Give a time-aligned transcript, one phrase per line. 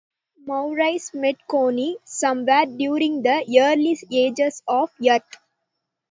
[0.47, 5.21] Maurice met Connie somewhere during the early ages of Earth.